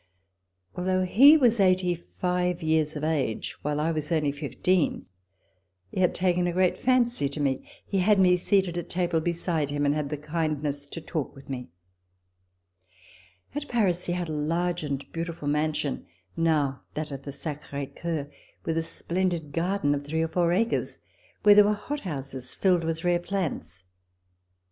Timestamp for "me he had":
7.39-8.17